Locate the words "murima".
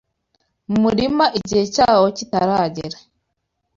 0.83-1.25